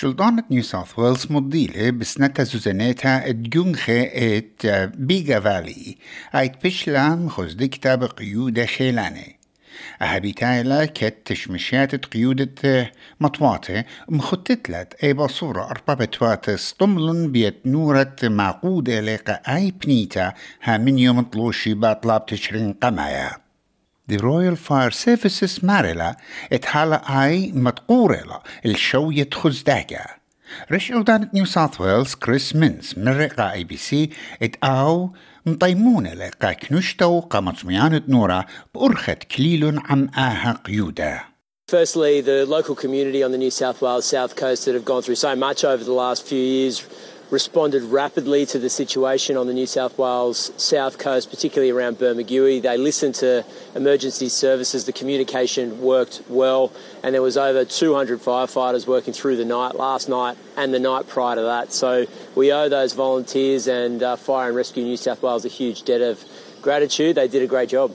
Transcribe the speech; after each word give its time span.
شلطانة 0.00 0.44
نيو 0.50 0.62
ساوث 0.62 0.98
ويلز 0.98 1.26
مضيلة 1.30 1.90
بسنتا 1.90 2.42
زوزانيتا 2.42 3.26
الدجونخة 3.26 4.02
ات 4.02 4.66
بيغا 4.96 5.40
فالي 5.40 5.96
ايت 6.34 6.64
بشلا 6.64 7.28
خزدكتا 7.28 7.94
بقيودة 7.94 8.66
خيلاني 8.66 9.36
أهبيتايلا 10.02 10.84
كت 10.84 11.16
تشمشات 11.24 12.06
قيودة 12.06 12.92
مطواتة 13.20 13.84
مخطتلت 14.08 14.94
أي 15.04 15.12
بصورة 15.12 15.64
أربع 15.64 15.94
بتوات 15.94 16.50
ستملن 16.50 17.32
بيت 17.32 17.66
نورة 17.66 18.16
معقودة 18.22 19.00
لقى 19.00 19.42
أي 19.48 19.70
بنيتا 19.70 20.32
ها 20.62 20.78
من 20.78 20.98
يوم 20.98 21.22
طلوشي 21.22 21.74
باطلاب 21.74 22.26
تشرين 22.26 22.72
قمايا 22.72 23.49
The 24.11 24.17
Royal 24.17 24.55
Fire 24.55 24.91
Services 24.91 25.63
مارلا 25.63 26.17
اتحالا 26.53 27.23
اي 27.23 27.51
متقورلا 27.51 28.43
الشوية 28.65 29.29
خزداجا 29.33 30.05
رش 30.71 30.91
أودانة 30.91 31.29
نيو 31.33 31.45
ساوث 31.45 31.81
ويلز 31.81 32.15
كريس 32.15 32.55
مينز 32.55 32.93
من 32.97 33.07
رقا 33.07 33.51
اي 33.51 33.63
بي 33.63 33.77
سي 33.77 34.09
ات 34.43 34.55
او 34.63 35.09
مطيمونة 35.45 36.13
لقا 36.13 36.53
كنشتو 36.53 37.19
قامت 37.19 37.65
نورا 38.09 38.45
بأرخت 38.75 39.23
كليل 39.23 39.79
عم 39.85 40.09
آها 40.17 40.61
قيودا 40.65 41.19
Firstly, 41.67 42.21
the 42.21 42.45
local 42.45 42.75
community 42.75 43.23
on 43.23 43.31
the 43.31 43.39
New 43.39 43.49
South 43.49 43.81
Wales 43.81 44.05
south 44.05 44.35
coast 44.35 44.65
that 44.65 44.75
have 44.75 44.85
gone 44.85 45.01
through 45.01 45.15
so 45.15 45.35
much 45.35 45.65
over 45.65 45.83
the 45.83 45.97
last 46.03 46.21
few 46.27 46.43
years 46.55 46.75
responded 47.30 47.82
rapidly 47.84 48.44
to 48.46 48.58
the 48.58 48.68
situation 48.68 49.36
on 49.36 49.46
the 49.46 49.52
New 49.52 49.66
South 49.66 49.96
Wales 49.98 50.52
south 50.56 50.98
coast, 50.98 51.30
particularly 51.30 51.70
around 51.70 51.98
Bermagui. 51.98 52.60
They 52.60 52.76
listened 52.76 53.14
to 53.16 53.44
emergency 53.74 54.28
services. 54.28 54.84
The 54.84 54.92
communication 54.92 55.80
worked 55.80 56.22
well, 56.28 56.72
and 57.02 57.14
there 57.14 57.22
was 57.22 57.36
over 57.36 57.64
200 57.64 58.20
firefighters 58.20 58.86
working 58.86 59.14
through 59.14 59.36
the 59.36 59.44
night 59.44 59.76
last 59.76 60.08
night 60.08 60.36
and 60.56 60.74
the 60.74 60.80
night 60.80 61.08
prior 61.08 61.36
to 61.36 61.42
that. 61.42 61.72
So 61.72 62.06
we 62.34 62.52
owe 62.52 62.68
those 62.68 62.92
volunteers 62.92 63.68
and 63.68 64.02
uh, 64.02 64.16
Fire 64.16 64.48
and 64.48 64.56
Rescue 64.56 64.82
New 64.82 64.96
South 64.96 65.22
Wales 65.22 65.44
a 65.44 65.48
huge 65.48 65.84
debt 65.84 66.00
of 66.00 66.24
gratitude. 66.62 67.16
They 67.16 67.28
did 67.28 67.42
a 67.42 67.46
great 67.46 67.68
job. 67.68 67.94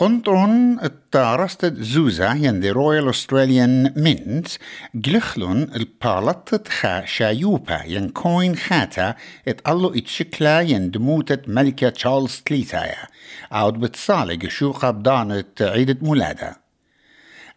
Kontron 0.00 0.84
التارست 0.84 1.74
زوزا 1.74 2.34
ين 2.34 2.62
the 2.62 2.74
Royal 2.74 3.12
Australian 3.14 3.92
Mint 3.96 4.58
جلخلون 4.94 5.62
البالت 5.62 6.68
خا 6.68 7.04
شايوبا 7.04 7.82
ين 7.86 8.08
كوين 8.08 8.56
خاتا 8.56 9.14
اتقلو 9.48 9.88
اتشكلا 9.88 10.60
ين 10.60 10.90
دموتة 10.90 11.38
ملكة 11.46 11.88
تشارلز 11.88 12.42
تليتايا. 12.46 13.06
عود 13.52 13.74
بتصالق 13.74 14.48
شوقة 14.48 14.90
بدانة 14.90 15.44
عيدة 15.60 15.96
مولادة. 16.02 16.56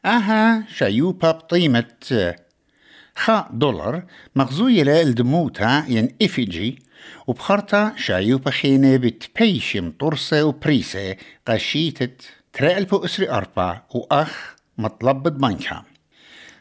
أها 0.05 0.63
شايوبا 0.75 1.31
بقيمة 1.31 1.85
خا 3.15 3.49
دولار. 3.53 4.03
مغزوية 4.35 4.83
للدموتا 4.83 5.85
ين 5.87 6.15
افيجي 6.21 6.83
وبخرطة 7.27 7.93
شايوبا 7.97 8.51
خينة 8.51 8.97
بتبيشم 8.97 9.91
طرسة 9.99 10.43
وبريسة 10.45 11.15
قشيتة 11.47 12.09
تريلبو 12.53 13.05
أسري 13.05 13.29
أربع 13.29 13.81
وأخ 13.95 14.55
مطلب 14.77 15.23
بدمانكا 15.23 15.83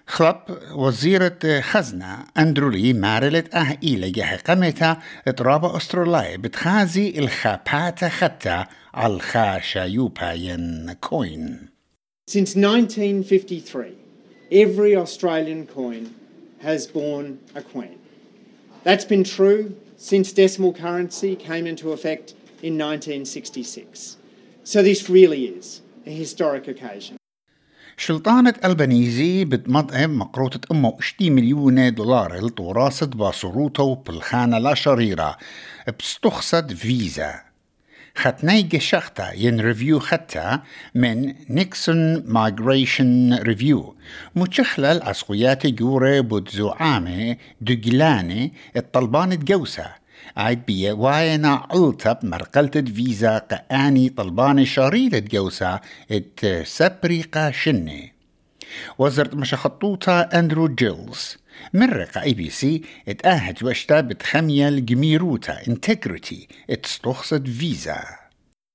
خلب 0.06 0.36
وزيرة 0.72 1.60
خزنة 1.60 2.24
أندرولي 2.38 2.92
مارلت 2.92 3.54
أه 3.54 3.78
إيلة 3.82 4.08
جه 4.08 4.36
قمتا 4.36 4.96
اضرابة 5.28 5.76
أستراليا 5.76 6.36
بتخازي 6.36 7.18
الخابات 7.18 8.04
خطة 8.04 8.68
على 8.94 9.14
الخا 9.14 9.60
شايوبا 9.60 10.32
ين 10.32 10.92
كوين 11.00 11.68
Since 12.30 12.56
1953, 12.56 13.96
every 14.52 14.96
Australian 14.96 15.66
coin 15.66 16.14
has 16.62 16.86
borne 16.86 17.40
a 17.54 17.62
queen. 17.62 17.98
That's 18.83 19.05
been 19.05 19.23
true 19.23 19.75
since 19.97 20.31
decimal 20.31 20.73
currency 20.73 21.35
came 21.35 21.65
into 21.67 21.91
effect 21.91 22.33
in 22.61 22.77
1966. 22.77 24.17
So 24.63 24.81
this 24.81 25.09
really 25.09 25.45
is 25.45 25.81
a 26.05 26.11
historic 26.11 26.67
occasion. 26.67 27.17
شلطانة 27.97 28.53
ألبانيزي 28.65 29.45
بتمضعم 29.45 30.19
مقروطة 30.19 30.59
أمه 30.71 30.97
اشتي 30.99 31.29
مليون 31.29 31.93
دولار 31.93 32.39
الطوراسة 32.39 33.05
باصروته 33.05 33.95
بالخانة 33.95 34.57
لا 34.57 34.73
شريرة 34.73 35.37
بستخصد 35.99 36.73
فيزا 36.73 37.41
ختني 38.16 38.62
جشختا 38.62 39.32
ين 39.32 39.60
ريفيو 39.60 39.98
ختا 39.98 40.62
من 40.94 41.34
نيكسون 41.50 42.24
مايجريشن 42.26 43.34
ريفيو 43.34 43.94
متشخلة 44.36 44.92
العسقيات 44.92 45.66
جوري 45.66 46.20
بودزو 46.20 46.68
عامي 46.68 47.36
دجلاني 47.60 48.52
الطلبان 48.76 49.38
تجوسا 49.38 49.90
عيد 50.36 50.66
بيه 50.66 50.92
واينا 50.92 51.66
علطب 51.70 52.18
مرقلت 52.22 52.78
فيزا 52.78 53.38
قاني 53.70 54.08
طلبان 54.08 54.64
شريرة 54.64 55.18
جوسا 55.18 55.80
ات 56.10 56.40
سبريقا 56.66 57.50
شني 57.50 58.12
وزرت 58.98 59.34
مشخطوطة 59.34 60.20
أندرو 60.20 60.68
جيلز 60.68 61.36
مرق 61.74 62.18
اي 62.18 62.34
بي 62.34 62.50
سي 62.50 62.82
اتأهت 63.08 63.62
واشتا 63.62 64.00
بتخمية 64.00 64.68
الجميروتا 64.68 65.66
انتجريتي 65.68 66.48
اتستخصد 66.70 67.48
فيزا 67.48 68.21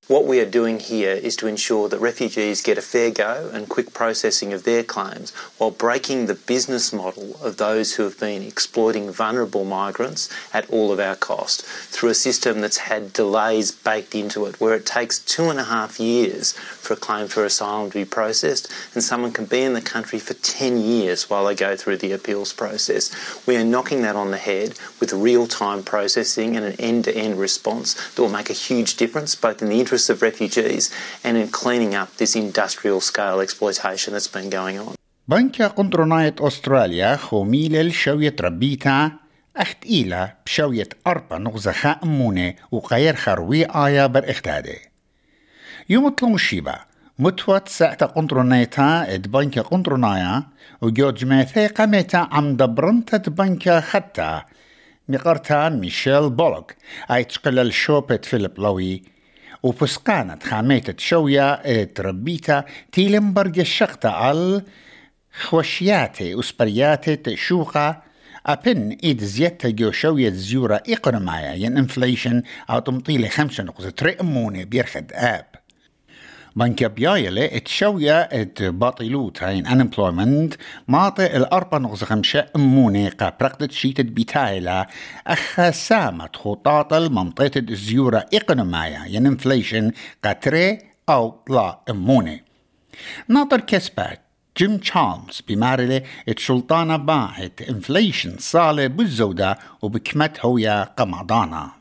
What 0.07 0.25
we 0.25 0.39
are 0.39 0.49
doing 0.49 0.79
here 0.79 1.11
is 1.11 1.35
to 1.35 1.47
ensure 1.47 1.89
that 1.89 1.99
refugees 1.99 2.61
get 2.61 2.77
a 2.77 2.81
fair 2.81 3.11
go 3.11 3.51
and 3.53 3.67
quick 3.67 3.93
processing 3.93 4.53
of 4.53 4.63
their 4.63 4.81
claims 4.81 5.31
while 5.57 5.69
breaking 5.69 6.27
the 6.27 6.33
business 6.33 6.93
model 6.93 7.35
of 7.43 7.57
those 7.57 7.95
who 7.95 8.03
have 8.03 8.17
been 8.17 8.41
exploiting 8.41 9.11
vulnerable 9.11 9.65
migrants 9.65 10.29
at 10.53 10.69
all 10.69 10.93
of 10.93 10.99
our 11.01 11.17
cost 11.17 11.65
through 11.65 12.11
a 12.11 12.13
system 12.13 12.61
that's 12.61 12.77
had 12.77 13.11
delays 13.11 13.73
baked 13.73 14.15
into 14.15 14.45
it 14.45 14.61
where 14.61 14.75
it 14.75 14.85
takes 14.85 15.19
two 15.19 15.49
and 15.49 15.59
a 15.59 15.65
half 15.65 15.99
years 15.99 16.53
for 16.53 16.93
a 16.93 16.97
claim 16.97 17.27
for 17.27 17.43
asylum 17.43 17.91
to 17.91 17.99
be 17.99 18.05
processed 18.05 18.71
and 18.93 19.03
someone 19.03 19.33
can 19.33 19.43
be 19.43 19.61
in 19.61 19.73
the 19.73 19.81
country 19.81 20.19
for 20.19 20.35
10 20.35 20.77
years 20.77 21.29
while 21.29 21.43
they 21.43 21.53
go 21.53 21.75
through 21.75 21.97
the 21.97 22.13
appeals 22.13 22.53
process. 22.53 23.45
We 23.45 23.57
are 23.57 23.65
knocking 23.65 24.03
that 24.03 24.15
on 24.15 24.31
the 24.31 24.37
head 24.37 24.79
with 25.01 25.11
real-time 25.11 25.83
processing 25.83 26.55
and 26.55 26.65
an 26.65 26.79
end-to-end 26.79 27.37
response 27.37 27.93
that 28.11 28.21
will 28.21 28.29
make 28.29 28.49
a 28.49 28.53
huge 28.53 28.95
difference 28.95 29.35
both 29.35 29.61
in 29.61 29.67
the 29.67 29.81
interest 29.81 29.96
interests 29.97 30.09
of 30.09 30.21
refugees 30.21 30.83
and 31.23 31.37
in 31.37 31.47
cleaning 31.61 31.93
up 32.01 32.09
this 32.17 32.35
industrial 32.35 33.01
scale 33.01 33.39
exploitation 33.45 34.13
that's 34.13 34.31
been 34.37 34.49
going 34.49 34.79
on. 34.79 34.95
بنكا 35.27 35.67
قندروناية 35.67 36.35
أستراليا 36.39 37.15
خوميل 37.15 37.75
الشوية 37.75 38.35
ربيتا 38.41 39.11
أخت 39.57 39.85
إيلا 39.85 40.35
بشوية 40.45 40.89
أربا 41.07 41.37
نغزة 41.37 41.71
خامونة 41.71 42.53
وغير 42.71 43.15
خروي 43.15 43.65
آيا 43.65 44.07
بر 44.07 44.29
اختادي 44.29 44.77
يوم 45.89 46.09
طلون 46.09 46.37
شيبا 46.37 46.79
متوت 47.19 47.69
ساعة 47.69 48.05
قندرونايتا 48.05 49.13
إد 49.13 49.31
بنكا 49.31 49.61
قندرونايا 49.61 50.43
وجوج 50.81 51.25
ماثي 51.25 51.67
قمتا 51.67 52.17
عم 52.17 52.55
دبرنتا 52.55 53.17
بنكا 53.17 53.81
خطا 53.81 54.45
مقرتا 55.09 55.69
ميشيل 55.69 56.29
بولوك 56.29 56.73
أي 57.11 57.23
تقلل 57.23 57.73
شوبت 57.73 58.25
فيليب 58.25 58.59
لوي 58.59 59.16
وفسقانة 59.63 60.39
خاميتة 60.43 60.93
شوية 60.97 61.83
تربيتا 61.83 62.65
تيلمبرج 62.91 63.59
الشقطة 63.59 64.09
على 64.09 64.61
خوشياتي 65.41 66.39
أسبرياتي 66.39 67.35
شوقة 67.35 68.01
أبن 68.45 68.97
إيد 69.03 69.23
زيادة 69.23 69.69
جو 69.69 69.91
شوية 69.91 70.29
زيورة 70.29 70.83
إقنمايا 70.89 71.53
ين 71.53 71.77
انفليشن 71.77 72.43
أو 72.69 72.79
تمطيلي 72.79 73.29
خمسة 73.29 73.63
نقطة 73.63 73.89
تريموني 73.89 74.65
بيرخد 74.65 75.11
آب. 75.13 75.45
بنك 76.57 76.83
بيايلة 76.83 77.45
اتشوية 77.45 78.19
ات 78.19 78.63
باطلوت 78.63 79.43
هين 79.43 79.67
unemployment 79.67 80.57
ماطي 80.87 81.37
الأربع 81.37 81.77
نغز 81.77 82.03
خمسة 82.03 82.45
أموني 82.55 83.09
قا 83.09 83.33
برقدت 83.39 83.71
شيتت 83.71 84.05
بيتايلا 84.05 84.87
أخا 85.27 85.71
سامت 85.71 86.35
خطاط 86.35 86.93
المنطقة 86.93 87.51
الزيورة 87.57 88.25
إقنمايا 88.33 89.05
ين 89.07 89.25
انفليشن 89.25 89.91
قاتري 90.23 90.77
أو 91.09 91.29
طلا 91.47 91.79
أموني 91.89 92.43
ناطر 93.27 93.59
كسبات 93.59 94.21
جيم 94.57 94.77
تشالمز 94.77 95.41
بمارلة 95.47 96.01
السلطانة 96.27 96.95
باعت 96.97 97.61
انفليشن 97.69 98.35
صالة 98.39 98.87
بالزودة 98.87 99.57
وبكمت 99.81 100.45
هويا 100.45 100.83
قمضانا 100.83 101.71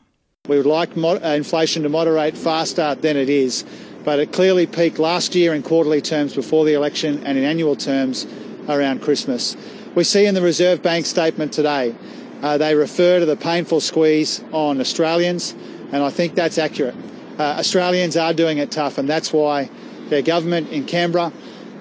We 0.49 0.55
would 0.55 0.65
like 0.65 0.91
inflation 0.95 1.83
to 1.83 1.89
moderate 1.89 2.37
faster 2.37 2.95
than 2.95 3.17
it 3.17 3.27
is. 3.27 3.65
But 4.07 4.19
it 4.19 4.31
clearly 4.31 4.65
peaked 4.65 4.99
last 4.99 5.35
year 5.35 5.53
in 5.53 5.61
quarterly 5.61 5.99
terms 5.99 6.33
before 6.33 6.63
the 6.63 6.73
election 6.73 7.21
and 7.25 7.37
in 7.37 7.43
annual 7.43 7.75
terms 7.75 8.25
around 8.69 9.01
Christmas. 9.01 9.57
We 9.95 10.05
see 10.05 10.25
in 10.25 10.33
the 10.33 10.41
Reserve 10.41 10.81
Bank 10.81 11.05
statement 11.05 11.51
today, 11.51 11.93
uh, 12.41 12.57
they 12.57 12.73
refer 12.73 13.19
to 13.19 13.25
the 13.25 13.35
painful 13.35 13.81
squeeze 13.81 14.41
on 14.53 14.79
Australians, 14.79 15.53
and 15.91 16.01
I 16.01 16.09
think 16.09 16.35
that's 16.35 16.57
accurate. 16.57 16.95
Uh, 17.37 17.57
Australians 17.59 18.15
are 18.15 18.33
doing 18.33 18.59
it 18.59 18.71
tough, 18.71 18.97
and 18.97 19.09
that's 19.09 19.33
why 19.33 19.69
their 20.07 20.21
government 20.21 20.69
in 20.69 20.85
Canberra 20.85 21.33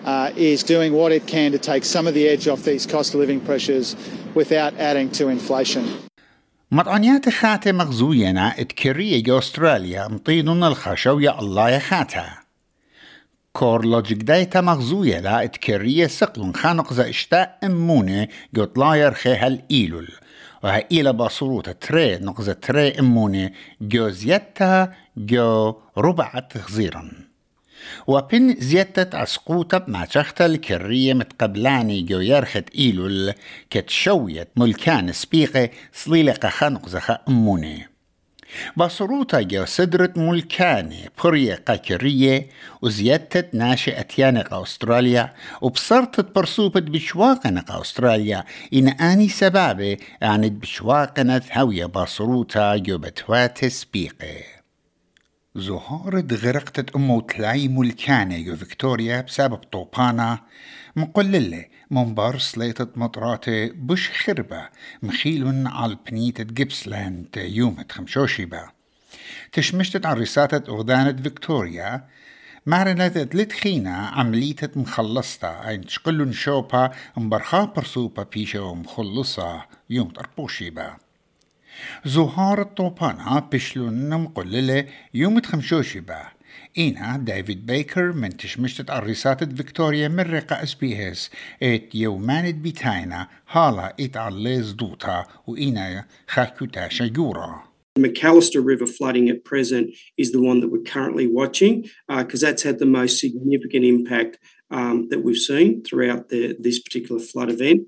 uh, 0.04 0.32
is 0.34 0.64
doing 0.64 0.94
what 0.94 1.12
it 1.12 1.28
can 1.28 1.52
to 1.52 1.60
take 1.60 1.84
some 1.84 2.08
of 2.08 2.14
the 2.14 2.26
edge 2.26 2.48
off 2.48 2.64
these 2.64 2.86
cost 2.86 3.14
of 3.14 3.20
living 3.20 3.40
pressures 3.40 3.94
without 4.34 4.74
adding 4.78 5.12
to 5.12 5.28
inflation. 5.28 6.05
مطعنيات 6.70 7.28
خاتة 7.28 7.72
مغزوينا 7.72 8.60
اتكرية 8.60 9.22
جو 9.22 9.38
استراليا 9.38 10.08
مطينون 10.08 10.64
الخشو 10.64 11.18
يا 11.18 11.40
الله 11.40 11.70
يا 11.70 11.78
خاتا 11.78 12.26
كور 13.52 13.84
لوجيك 13.84 14.22
دايتا 14.22 14.60
مغزوية 14.60 15.20
لا 15.20 15.44
اتكرية 15.44 16.06
سقلون 16.06 16.54
خانق 16.54 16.92
زا 16.92 17.08
اشتاء 17.08 17.58
جو 18.54 18.64
طلاير 18.64 19.14
خيها 19.14 19.58
ايلول 19.70 20.08
وها 20.64 20.84
إلى 20.92 21.12
باصروتا 21.12 21.72
تري 21.72 22.16
نقزة 22.16 22.52
تري 22.52 22.88
امونة 22.88 23.50
جو 23.80 24.08
زيتا 24.08 24.92
جو 25.16 25.74
ربعة 25.98 26.58
خزيرا 26.58 27.10
وبن 28.06 28.54
زيادة 28.58 29.18
عسقوطة 29.18 29.84
مع 29.88 30.04
تشختا 30.04 30.46
الكرية 30.46 31.14
متقبلاني 31.14 32.02
جو 32.02 32.20
يرخت 32.20 32.64
إيلول 32.78 33.32
كتشويت 33.70 34.48
ملكان 34.56 35.12
سبيقة 35.12 35.68
صليلة 35.92 36.38
خنق 36.44 36.88
زخا 36.88 37.18
أموني. 37.28 37.88
بصروتا 38.76 39.40
جو 39.40 39.64
سدرت 39.64 40.18
ملكاني 40.18 41.10
برية 41.24 41.54
قاكرية 41.54 42.48
وزيادة 42.82 43.48
ناشئة 43.52 44.06
يانق 44.18 44.54
أستراليا 44.54 45.34
وبصرت 45.60 46.34
برسوبة 46.34 46.80
بشواقنة 46.80 47.64
أستراليا. 47.68 48.44
إن 48.74 48.88
آني 48.88 49.28
سبابة 49.28 49.96
عند 50.22 50.60
بشواقنة 50.60 51.42
هوية 51.52 51.86
بصروتا 51.86 52.76
جو 52.76 52.98
بتوات 52.98 53.64
سبيقه 53.64 54.55
زهارة 55.56 56.26
غرقت 56.32 56.96
أمو 56.96 57.20
تلاي 57.20 57.68
ملكانة 57.68 58.34
يو 58.36 58.56
فيكتوريا 58.56 59.20
بسبب 59.20 59.56
طوبانا 59.56 60.38
مقللة 60.96 61.64
منبر 61.90 62.38
سليطة 62.38 62.88
مطراتة 62.96 63.70
بش 63.74 64.10
خربة. 64.10 64.68
مخيل 65.02 65.66
على 65.66 65.96
بنيتة 66.10 66.44
جيبسلاند 66.44 67.36
يوم 67.36 67.76
خمشوشيبا 67.90 68.70
تشمشتت 69.52 70.06
عن 70.06 70.16
رساتة 70.16 70.72
أغدانة 70.72 71.22
فيكتوريا 71.22 72.04
مارنت 72.66 73.34
لتخينا 73.34 73.96
عملية 73.96 74.70
مخلصتا 74.76 75.68
أين 75.68 75.80
تشقلن 75.80 76.32
شوبا 76.32 76.90
مبرخا 77.16 77.64
برسوبا 77.64 78.22
بيشا 78.22 78.60
ومخلصة 78.60 79.64
يوم 79.90 80.08
تربوشيبا 80.08 80.96
زهار 82.05 82.61
الطوبانة 82.61 83.39
بشلون 83.39 84.09
مقللة 84.09 84.85
يوم 85.13 85.39
تخمشوشي 85.39 85.99
با 85.99 86.21
إينا 86.77 87.17
ديفيد 87.17 87.65
بيكر 87.65 88.11
من 88.11 88.37
تشمشتة 88.37 88.97
الرسالة 88.97 89.35
فيكتوريا 89.35 90.07
من 90.07 90.19
رقا 90.19 90.63
اس 90.63 90.73
بي 90.73 91.11
اس 91.11 91.29
ات 91.63 91.95
يومانت 91.95 92.55
بيتاينا 92.55 93.27
هالا 93.49 93.95
ات 93.99 94.17
عليز 94.17 94.71
دوتا 94.71 95.25
وإينا 95.47 96.05
خاكوتا 96.27 96.89
شجورا 96.89 97.71
The 97.95 98.07
Macalister 98.07 98.61
River 98.61 98.87
flooding 98.87 99.27
at 99.27 99.43
present 99.43 99.93
is 100.17 100.31
the 100.31 100.41
one 100.41 100.61
that 100.61 100.69
we're 100.69 100.91
currently 100.95 101.27
watching 101.27 101.89
because 102.07 102.41
uh, 102.41 102.47
that's 102.47 102.63
had 102.63 102.79
the 102.79 102.85
most 102.85 103.19
significant 103.19 103.83
impact 103.83 104.39
um, 104.77 105.09
that 105.09 105.25
we've 105.25 105.43
seen 105.51 105.83
throughout 105.83 106.29
the, 106.29 106.55
this 106.57 106.79
particular 106.79 107.19
flood 107.19 107.49
event. 107.51 107.81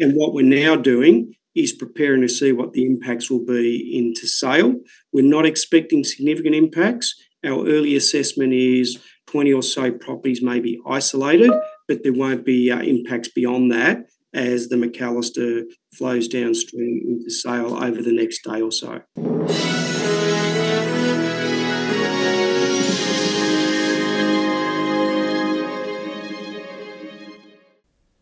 And 0.00 0.14
what 0.14 0.32
we're 0.32 0.46
now 0.64 0.76
doing 0.76 1.36
is 1.63 1.73
preparing 1.73 2.21
to 2.21 2.29
see 2.29 2.51
what 2.51 2.73
the 2.73 2.85
impacts 2.85 3.29
will 3.29 3.45
be 3.45 3.97
into 3.97 4.27
sale. 4.27 4.75
We're 5.11 5.23
not 5.23 5.45
expecting 5.45 6.03
significant 6.03 6.55
impacts. 6.55 7.15
Our 7.45 7.67
early 7.67 7.95
assessment 7.95 8.53
is 8.53 8.99
20 9.27 9.53
or 9.53 9.63
so 9.63 9.91
properties 9.91 10.41
may 10.41 10.59
be 10.59 10.79
isolated, 10.87 11.51
but 11.87 12.03
there 12.03 12.13
won't 12.13 12.45
be 12.45 12.71
uh, 12.71 12.81
impacts 12.81 13.29
beyond 13.29 13.71
that 13.71 14.05
as 14.33 14.69
the 14.69 14.75
McAllister 14.75 15.63
flows 15.93 16.27
downstream 16.27 17.01
into 17.05 17.31
sale 17.31 17.75
over 17.83 18.01
the 18.01 18.11
next 18.11 18.43
day 18.43 18.61
or 18.61 18.71
so. 18.71 19.01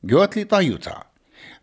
Gjot 0.07 0.35
li 0.35 0.45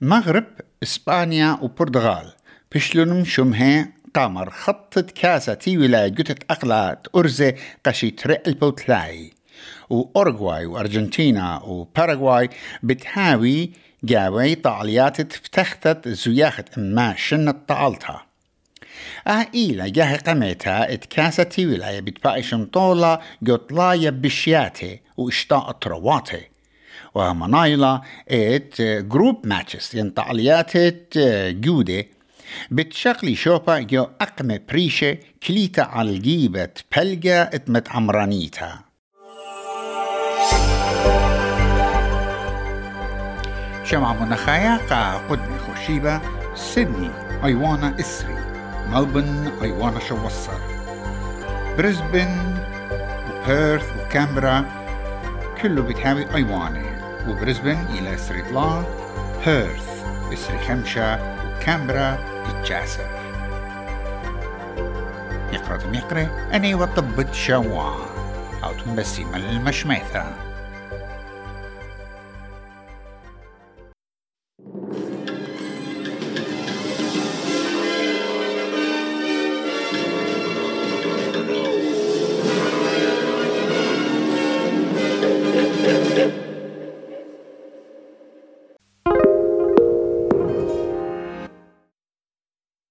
مغرب 0.01 0.45
إسبانيا 0.83 1.59
وبرتغال 1.63 2.33
بشلونم 2.75 3.25
شمها 3.25 3.89
قمر 4.15 4.51
خطت 4.51 5.11
كاسة 5.11 5.55
تي 5.55 5.79
ولاية 5.79 6.09
جتت 6.09 6.51
أقلات 6.51 7.07
أرزة 7.17 7.55
قشي 7.87 8.11
ترق 8.11 8.43
البوتلاي 8.49 9.33
وأورغواي 9.91 10.67
وأرجنتينا 10.67 11.63
وباراغواي 11.63 12.51
بتهاوي 12.83 13.71
جاوي 14.05 14.55
طاليات 14.55 15.21
تفتختت 15.21 16.09
زياخة 16.09 16.65
إما 16.79 17.15
شنة 17.17 17.55
طالتها 17.69 18.27
إيلا 19.55 19.89
جاه 19.89 20.17
قميتها 20.17 20.93
اتكاسة 20.93 21.43
تي 21.43 21.67
ولاية 21.67 22.01
بتبايشن 22.01 22.67
طولة 22.67 23.19
قطلاية 23.49 24.11
بشياتي 24.11 25.01
واشتاء 25.17 25.73
ترواتي 25.73 26.54
ومنايلا 27.15 28.01
ات 28.29 28.83
جروب 28.83 29.47
ماتشز 29.47 29.97
ينطعليات 29.97 30.73
جودة. 31.65 32.05
بتشغلي 32.71 33.35
شوبا 33.35 33.79
جو 33.79 34.07
أقمة 34.21 34.61
بريشة 34.69 35.19
كليتا 35.47 35.81
على 35.81 36.11
الجيبة 36.11 36.69
بلقى 36.97 37.43
اتمت 37.43 37.89
عمرانيتا. 37.89 38.79
شمع 43.85 44.13
منخايا 44.13 44.77
قا 44.91 45.17
قدمي 45.29 45.59
خوشيبة 45.59 46.21
سيدني 46.55 47.11
أيوانا 47.45 48.01
إسري. 48.01 48.35
ملبن 48.89 49.53
أيوانا 49.63 50.01
شوصر. 50.01 50.59
بريسبن 51.77 52.57
وبيرث 53.31 53.93
وكامبرا. 54.01 54.84
كله 55.65 55.83
بتهاوي 55.83 56.35
أيواني. 56.35 56.85
وبريسبن 57.29 57.79
إلى 57.91 58.17
سريطلا 58.17 58.83
بيرث 59.47 60.05
إسري 60.33 60.59
خمشة 60.59 61.19
وكامبرا 61.47 62.19
الجاسر 62.51 63.07
يقرأ 65.53 65.79
يقرأ 65.97 66.29
أني 66.55 66.75
وطبت 66.75 67.35
شوا 67.35 67.91
أو 68.65 68.73
تنبسي 68.85 69.25
من 69.25 69.35
المشميثة. 69.35 70.25